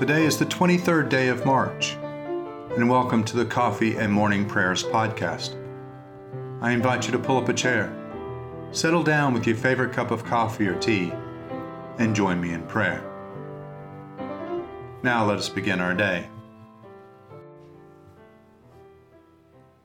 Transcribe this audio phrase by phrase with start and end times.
[0.00, 1.98] Today is the 23rd day of March,
[2.74, 5.56] and welcome to the Coffee and Morning Prayers podcast.
[6.62, 7.94] I invite you to pull up a chair,
[8.72, 11.12] settle down with your favorite cup of coffee or tea,
[11.98, 13.04] and join me in prayer.
[15.02, 16.28] Now let us begin our day.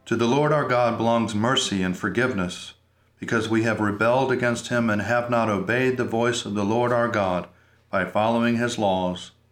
[0.05, 2.75] To the Lord our God belongs mercy and forgiveness,
[3.19, 6.93] because we have rebelled against him and have not obeyed the voice of the Lord
[6.93, 7.49] our God
[7.91, 9.31] by following his laws,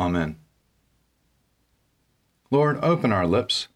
[0.00, 0.36] Amen.
[2.50, 3.68] Lord, open our lips,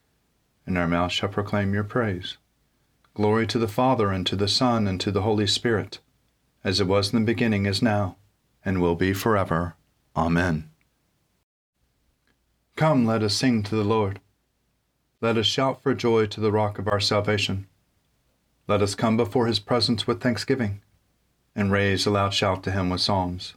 [0.65, 2.39] and our mouth shall proclaim your praise.
[3.13, 5.99] Glory to the Father, and to the Son, and to the Holy Spirit,
[6.65, 8.17] as it was in the beginning, is now,
[8.65, 9.75] and will be forever.
[10.17, 10.71] Amen.
[12.75, 14.19] Come, let us sing to the Lord.
[15.21, 17.67] Let us shout for joy to the rock of our salvation.
[18.67, 20.81] Let us come before his presence with thanksgiving,
[21.55, 23.57] and raise a loud shout to him with psalms.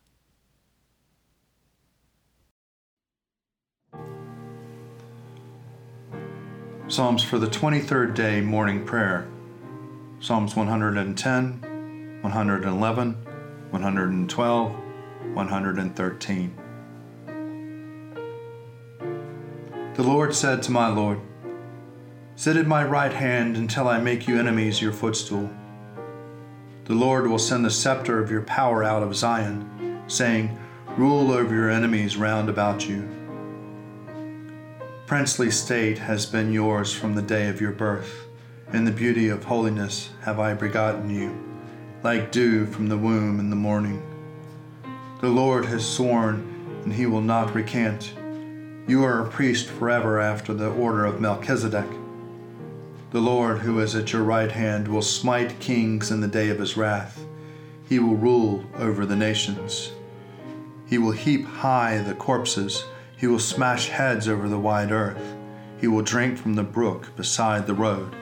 [6.91, 9.25] Psalms for the 23rd day morning prayer
[10.19, 13.13] Psalms 110, 111,
[13.69, 14.75] 112,
[15.33, 16.55] 113.
[19.93, 21.21] The Lord said to my Lord,
[22.35, 25.49] Sit at my right hand until I make you enemies your footstool.
[26.83, 30.59] The Lord will send the scepter of your power out of Zion, saying,
[30.97, 33.20] Rule over your enemies round about you.
[35.11, 38.27] Princely state has been yours from the day of your birth.
[38.71, 41.37] In the beauty of holiness have I begotten you,
[42.01, 44.01] like dew from the womb in the morning.
[45.19, 48.13] The Lord has sworn, and he will not recant.
[48.87, 51.89] You are a priest forever after the order of Melchizedek.
[53.11, 56.59] The Lord, who is at your right hand, will smite kings in the day of
[56.59, 57.21] his wrath.
[57.89, 59.91] He will rule over the nations.
[60.87, 62.85] He will heap high the corpses.
[63.21, 65.37] He will smash heads over the wide earth.
[65.79, 68.15] He will drink from the brook beside the road.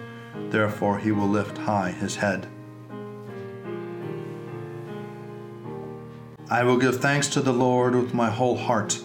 [0.49, 2.47] Therefore, he will lift high his head.
[6.49, 8.99] I will give thanks to the Lord with my whole heart,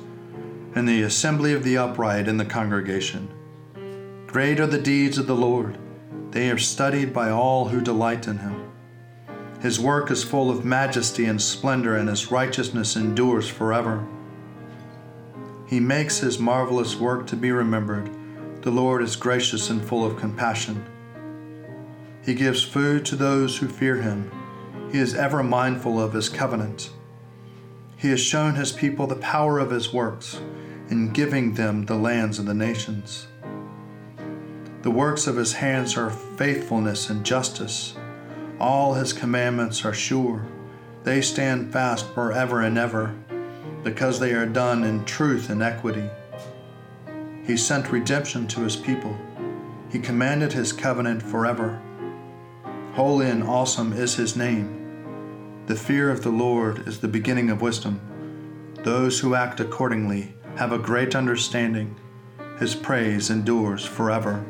[0.75, 3.29] in the assembly of the upright in the congregation.
[4.27, 5.79] Great are the deeds of the Lord.
[6.33, 8.73] They are studied by all who delight in him.
[9.61, 14.05] His work is full of majesty and splendor, and his righteousness endures forever.
[15.75, 18.09] He makes his marvelous work to be remembered.
[18.63, 20.87] The Lord is gracious and full of compassion.
[22.25, 24.31] He gives food to those who fear him.
[24.93, 26.91] He is ever mindful of his covenant.
[27.97, 30.41] He has shown his people the power of his works
[30.91, 33.27] in giving them the lands of the nations.
[34.83, 37.97] The works of his hands are faithfulness and justice.
[38.61, 40.47] All his commandments are sure.
[41.03, 43.17] They stand fast forever and ever,
[43.85, 46.09] because they are done in truth and equity.
[47.47, 49.17] He sent redemption to his people.
[49.91, 51.81] He commanded his covenant forever.
[52.95, 55.63] Holy and awesome is his name.
[55.67, 58.01] The fear of the Lord is the beginning of wisdom.
[58.83, 61.97] Those who act accordingly have a great understanding.
[62.59, 64.45] His praise endures forever.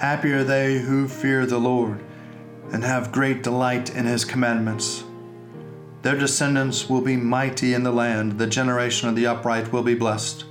[0.00, 2.04] Happy are they who fear the Lord
[2.72, 5.02] and have great delight in his commandments.
[6.02, 8.38] Their descendants will be mighty in the land.
[8.38, 10.44] The generation of the upright will be blessed.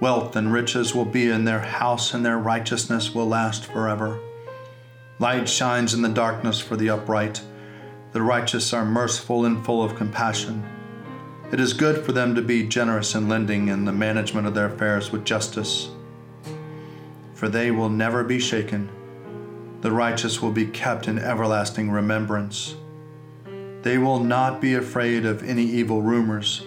[0.00, 4.20] Wealth and riches will be in their house, and their righteousness will last forever.
[5.18, 7.40] Light shines in the darkness for the upright.
[8.12, 10.62] The righteous are merciful and full of compassion.
[11.50, 14.66] It is good for them to be generous in lending and the management of their
[14.66, 15.88] affairs with justice,
[17.34, 18.90] for they will never be shaken.
[19.80, 22.74] The righteous will be kept in everlasting remembrance.
[23.86, 26.66] They will not be afraid of any evil rumors.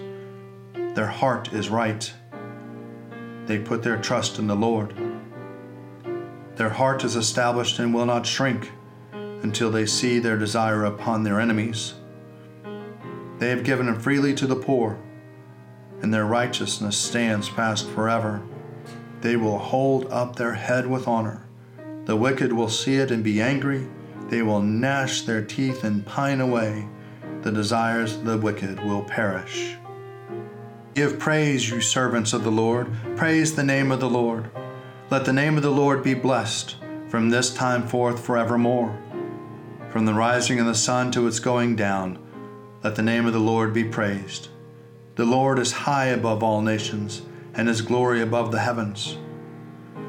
[0.94, 2.10] Their heart is right.
[3.44, 4.94] They put their trust in the Lord.
[6.56, 8.70] Their heart is established and will not shrink
[9.12, 11.92] until they see their desire upon their enemies.
[13.38, 14.98] They have given freely to the poor,
[16.00, 18.40] and their righteousness stands fast forever.
[19.20, 21.46] They will hold up their head with honor.
[22.06, 23.88] The wicked will see it and be angry.
[24.30, 26.88] They will gnash their teeth and pine away
[27.42, 29.76] the desires of the wicked will perish.
[30.94, 32.92] Give praise, you servants of the Lord.
[33.16, 34.50] Praise the name of the Lord.
[35.08, 36.76] Let the name of the Lord be blessed
[37.08, 38.96] from this time forth forevermore.
[39.90, 42.18] From the rising of the sun to its going down,
[42.84, 44.48] let the name of the Lord be praised.
[45.16, 47.22] The Lord is high above all nations,
[47.54, 49.16] and his glory above the heavens.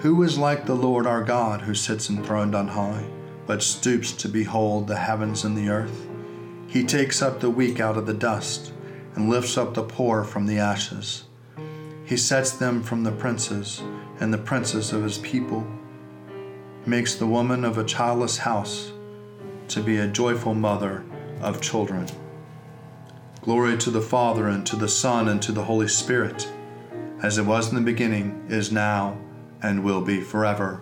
[0.01, 3.05] Who is like the Lord our God, who sits enthroned on high,
[3.45, 6.07] but stoops to behold the heavens and the earth?
[6.71, 8.71] He takes up the weak out of the dust
[9.13, 11.25] and lifts up the poor from the ashes.
[12.05, 13.83] He sets them from the princes
[14.21, 15.67] and the princes of his people,
[16.85, 18.93] makes the woman of a childless house
[19.67, 21.03] to be a joyful mother
[21.41, 22.07] of children.
[23.41, 26.47] Glory to the Father, and to the Son, and to the Holy Spirit,
[27.21, 29.17] as it was in the beginning, is now,
[29.61, 30.81] and will be forever.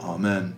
[0.00, 0.56] Amen.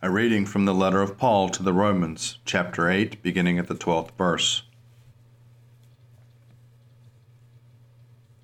[0.00, 3.74] A reading from the letter of Paul to the Romans, chapter 8, beginning at the
[3.74, 4.62] 12th verse.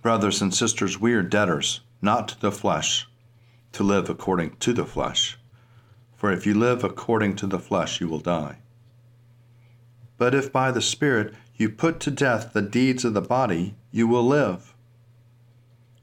[0.02, 3.06] Brothers and sisters, we are debtors, not to the flesh,
[3.70, 5.38] to live according to the flesh.
[6.16, 8.58] For if you live according to the flesh, you will die.
[10.18, 14.08] But if by the Spirit you put to death the deeds of the body, you
[14.08, 14.74] will live.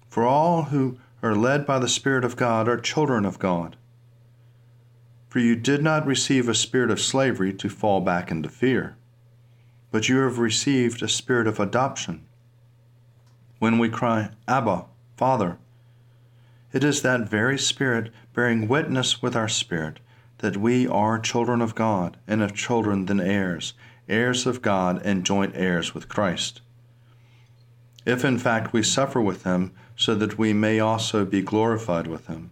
[0.07, 3.75] For all who are led by the Spirit of God are children of God.
[5.31, 8.97] For you did not receive a spirit of slavery to fall back into fear,
[9.89, 12.25] but you have received a spirit of adoption.
[13.57, 15.57] When we cry, Abba, Father,
[16.73, 20.01] it is that very Spirit bearing witness with our spirit
[20.39, 23.73] that we are children of God, and if children, then heirs,
[24.09, 26.59] heirs of God, and joint heirs with Christ.
[28.05, 32.27] If in fact we suffer with him, so that we may also be glorified with
[32.27, 32.51] him.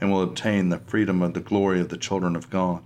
[0.00, 2.82] and will obtain the freedom of the glory of the children of God.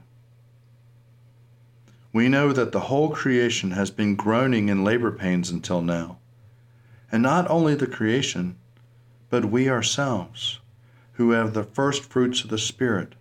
[2.12, 6.18] We know that the whole creation has been groaning in labor pains until now.
[7.12, 8.56] And not only the creation,
[9.28, 10.58] but we ourselves,
[11.12, 13.14] who have the first fruits of the Spirit,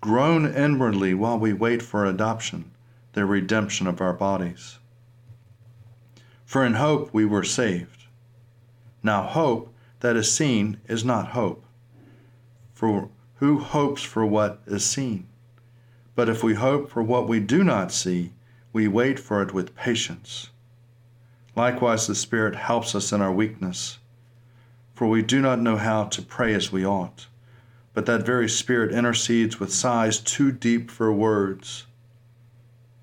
[0.00, 2.70] groan inwardly while we wait for adoption,
[3.12, 4.78] the redemption of our bodies.
[6.44, 8.04] For in hope we were saved.
[9.02, 11.64] Now, hope that is seen is not hope.
[12.74, 13.08] For
[13.42, 15.26] who hopes for what is seen?
[16.14, 18.30] But if we hope for what we do not see,
[18.72, 20.50] we wait for it with patience.
[21.56, 23.98] Likewise, the Spirit helps us in our weakness.
[24.94, 27.26] For we do not know how to pray as we ought,
[27.94, 31.86] but that very Spirit intercedes with sighs too deep for words.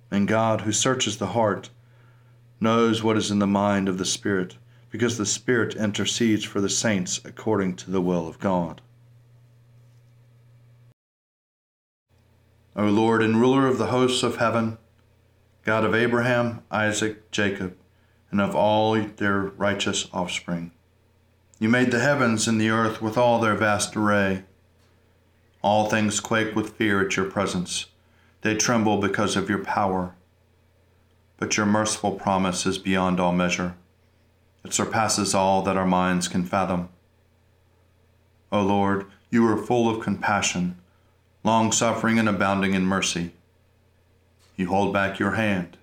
[0.09, 1.69] And God, who searches the heart,
[2.61, 4.55] knows what is in the mind of the Spirit
[4.89, 8.79] because the Spirit intercedes for the saints according to the will of God.
[12.79, 14.77] O Lord and ruler of the hosts of heaven,
[15.65, 17.75] God of Abraham, Isaac, Jacob,
[18.31, 20.71] and of all their righteous offspring,
[21.59, 24.45] you made the heavens and the earth with all their vast array.
[25.61, 27.87] All things quake with fear at your presence.
[28.43, 30.15] They tremble because of your power.
[31.35, 33.75] But your merciful promise is beyond all measure.
[34.63, 36.87] It surpasses all that our minds can fathom.
[38.53, 40.77] O Lord, you are full of compassion,
[41.43, 43.31] long suffering, and abounding in mercy.
[44.55, 45.77] You hold back your hand.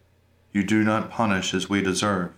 [0.52, 2.32] You do not punish as we deserve.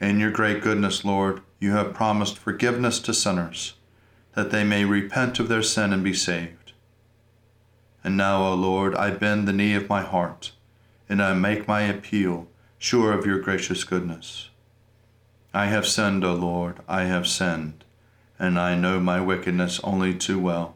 [0.00, 3.74] In your great goodness, Lord, you have promised forgiveness to sinners,
[4.34, 6.72] that they may repent of their sin and be saved.
[8.04, 10.52] And now, O Lord, I bend the knee of my heart,
[11.08, 12.46] and I make my appeal,
[12.78, 14.50] sure of your gracious goodness.
[15.54, 17.84] I have sinned, O Lord, I have sinned,
[18.38, 20.75] and I know my wickedness only too well.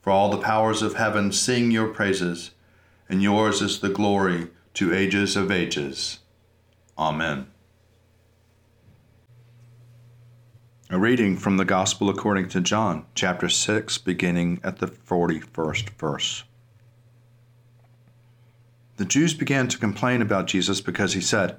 [0.00, 2.52] For all the powers of heaven sing your praises,
[3.08, 6.20] and yours is the glory to ages of ages.
[6.96, 7.48] Amen.
[10.88, 16.44] A reading from the Gospel according to John, chapter 6, beginning at the 41st verse.
[18.96, 21.56] The Jews began to complain about Jesus because he said,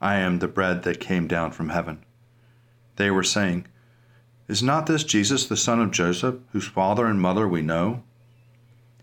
[0.00, 2.04] I am the bread that came down from heaven.
[2.96, 3.66] They were saying,
[4.48, 8.02] Is not this Jesus the son of Joseph, whose father and mother we know?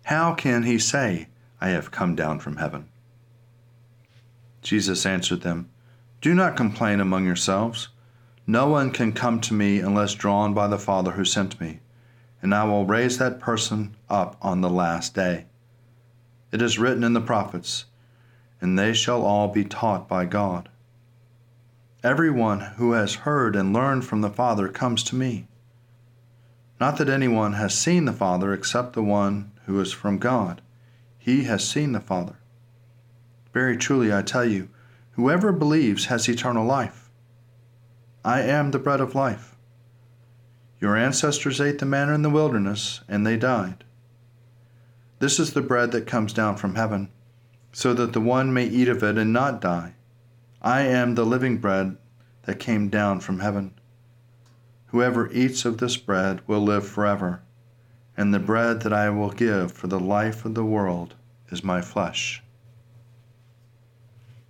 [0.03, 1.27] How can he say,
[1.61, 2.89] I have come down from heaven?
[4.61, 5.69] Jesus answered them,
[6.21, 7.89] Do not complain among yourselves.
[8.45, 11.79] No one can come to me unless drawn by the Father who sent me,
[12.41, 15.45] and I will raise that person up on the last day.
[16.51, 17.85] It is written in the prophets,
[18.59, 20.67] and they shall all be taught by God.
[22.01, 25.47] Everyone who has heard and learned from the Father comes to me.
[26.79, 30.61] Not that anyone has seen the Father except the one who is from God.
[31.17, 32.37] He has seen the Father.
[33.53, 34.69] Very truly I tell you,
[35.11, 37.09] whoever believes has eternal life.
[38.23, 39.57] I am the bread of life.
[40.79, 43.83] Your ancestors ate the manna in the wilderness, and they died.
[45.19, 47.09] This is the bread that comes down from heaven,
[47.73, 49.95] so that the one may eat of it and not die.
[50.61, 51.97] I am the living bread
[52.43, 53.73] that came down from heaven.
[54.87, 57.41] Whoever eats of this bread will live forever,
[58.17, 61.15] and the bread that I will give for the life of the world
[61.49, 62.43] is my flesh.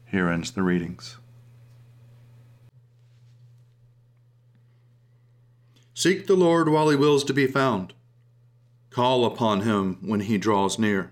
[0.05, 1.17] Here ends the readings.
[5.93, 7.93] Seek the Lord while he wills to be found.
[8.89, 11.11] Call upon him when he draws near.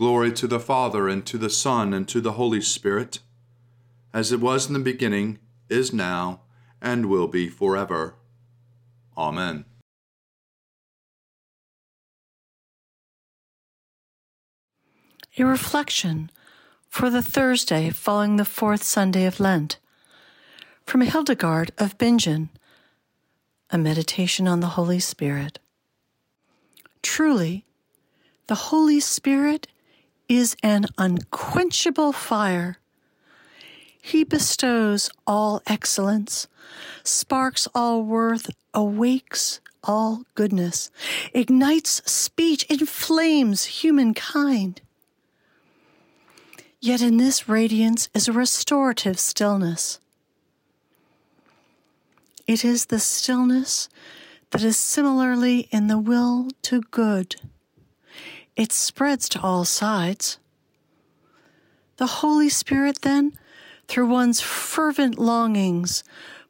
[0.00, 3.18] Glory to the Father, and to the Son, and to the Holy Spirit,
[4.14, 5.38] as it was in the beginning,
[5.68, 6.40] is now,
[6.80, 8.14] and will be forever.
[9.14, 9.66] Amen.
[15.36, 16.30] A reflection
[16.88, 19.78] for the Thursday following the fourth Sunday of Lent
[20.86, 22.48] from Hildegard of Bingen
[23.68, 25.58] a meditation on the Holy Spirit.
[27.02, 27.66] Truly,
[28.46, 29.66] the Holy Spirit
[30.30, 32.78] is an unquenchable fire.
[34.00, 36.48] He bestows all excellence,
[37.04, 40.90] sparks all worth, awakes all goodness,
[41.34, 44.80] ignites speech, inflames humankind.
[46.80, 50.00] Yet in this radiance is a restorative stillness
[52.50, 53.88] it is the stillness
[54.50, 57.36] that is similarly in the will to good.
[58.56, 60.38] It spreads to all sides.
[61.96, 63.32] The Holy Spirit, then,
[63.88, 66.04] through one's fervent longings,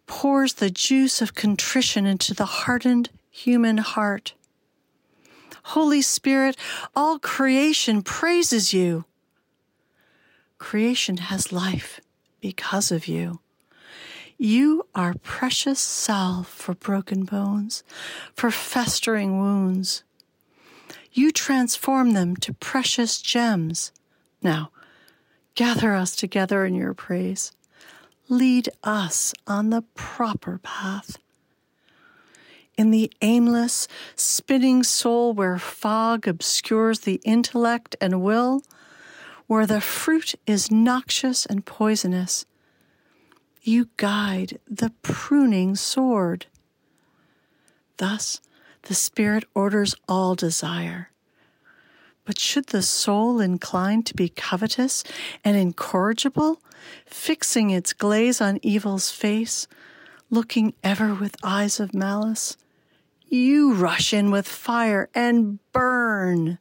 [0.06, 4.34] pours the juice of contrition into the hardened human heart.
[5.64, 6.56] Holy Spirit,
[6.96, 9.04] all creation praises you.
[10.58, 12.00] Creation has life
[12.40, 13.40] because of you.
[14.36, 17.84] You are precious salve for broken bones,
[18.34, 20.02] for festering wounds.
[21.12, 23.92] You transform them to precious gems.
[24.42, 24.70] Now,
[25.54, 27.52] gather us together in your praise.
[28.28, 31.18] Lead us on the proper path.
[32.76, 38.62] In the aimless, spinning soul where fog obscures the intellect and will,
[39.48, 42.46] where the fruit is noxious and poisonous,
[43.62, 46.46] you guide the pruning sword.
[47.96, 48.40] Thus,
[48.82, 51.10] the Spirit orders all desire.
[52.24, 55.02] But should the soul incline to be covetous
[55.44, 56.60] and incorrigible,
[57.06, 59.66] fixing its glaze on evil's face,
[60.30, 62.56] looking ever with eyes of malice,
[63.28, 66.58] you rush in with fire and burn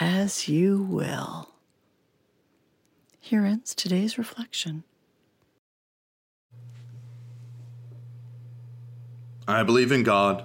[0.00, 1.50] as you will.
[3.20, 4.84] Here ends today's reflection.
[9.46, 10.44] I believe in God,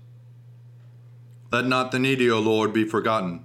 [1.51, 3.43] Let not the needy, O Lord, be forgotten,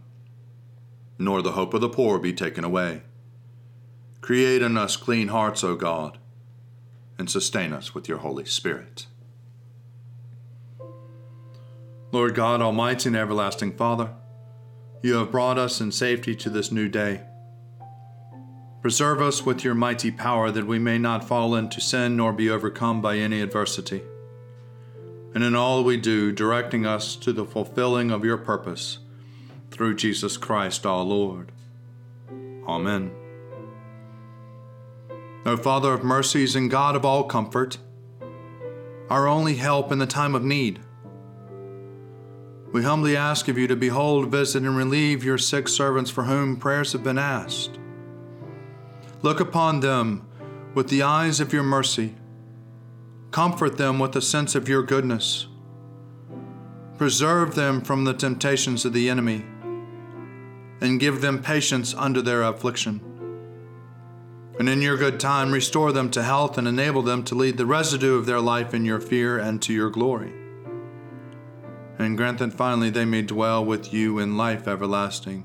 [1.18, 3.02] nor the hope of the poor be taken away.
[4.20, 6.18] Create in us clean hearts, O God,
[7.18, 9.06] and sustain us with your Holy Spirit.
[12.12, 14.10] Lord God, Almighty and everlasting Father,
[15.02, 17.22] you have brought us in safety to this new day.
[18.82, 22.48] Preserve us with your mighty power that we may not fall into sin nor be
[22.48, 24.02] overcome by any adversity
[25.36, 29.00] and in all we do, directing us to the fulfilling of your purpose
[29.70, 31.52] through Jesus Christ our Lord.
[32.66, 33.10] Amen.
[35.44, 37.76] O Father of mercies and God of all comfort,
[39.10, 40.80] our only help in the time of need,
[42.72, 46.56] we humbly ask of you to behold, visit, and relieve your sick servants for whom
[46.56, 47.78] prayers have been asked.
[49.20, 50.26] Look upon them
[50.72, 52.14] with the eyes of your mercy
[53.36, 55.46] Comfort them with a sense of your goodness.
[56.96, 59.44] Preserve them from the temptations of the enemy,
[60.80, 62.98] and give them patience under their affliction.
[64.58, 67.66] And in your good time, restore them to health and enable them to lead the
[67.66, 70.32] residue of their life in your fear and to your glory.
[71.98, 75.44] And grant that finally they may dwell with you in life everlasting,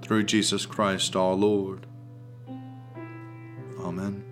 [0.00, 1.86] through Jesus Christ our Lord.
[3.78, 4.31] Amen.